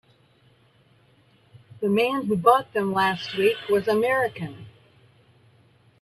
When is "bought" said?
2.35-2.73